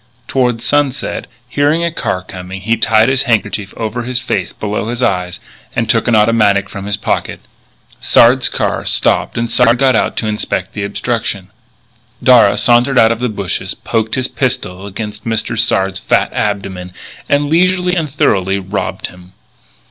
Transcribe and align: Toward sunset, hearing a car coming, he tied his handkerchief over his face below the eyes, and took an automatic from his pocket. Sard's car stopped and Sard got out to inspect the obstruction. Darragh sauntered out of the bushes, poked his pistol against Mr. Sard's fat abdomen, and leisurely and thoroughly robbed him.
Toward 0.27 0.61
sunset, 0.63 1.27
hearing 1.47 1.83
a 1.83 1.91
car 1.91 2.23
coming, 2.23 2.61
he 2.61 2.75
tied 2.75 3.07
his 3.07 3.21
handkerchief 3.29 3.71
over 3.77 4.01
his 4.01 4.17
face 4.17 4.51
below 4.51 4.91
the 4.91 5.05
eyes, 5.07 5.39
and 5.75 5.87
took 5.87 6.07
an 6.07 6.15
automatic 6.15 6.67
from 6.67 6.87
his 6.87 6.97
pocket. 6.97 7.39
Sard's 7.99 8.49
car 8.49 8.83
stopped 8.83 9.37
and 9.37 9.47
Sard 9.47 9.77
got 9.77 9.95
out 9.95 10.17
to 10.17 10.25
inspect 10.27 10.73
the 10.73 10.83
obstruction. 10.83 11.51
Darragh 12.23 12.57
sauntered 12.57 12.97
out 12.97 13.11
of 13.11 13.19
the 13.19 13.29
bushes, 13.29 13.75
poked 13.75 14.15
his 14.15 14.27
pistol 14.27 14.87
against 14.87 15.23
Mr. 15.23 15.55
Sard's 15.55 15.99
fat 15.99 16.33
abdomen, 16.33 16.93
and 17.29 17.47
leisurely 17.47 17.95
and 17.95 18.09
thoroughly 18.11 18.57
robbed 18.57 19.05
him. 19.05 19.33